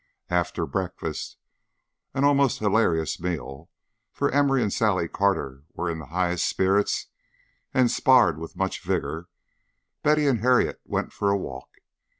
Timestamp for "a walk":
11.29-11.69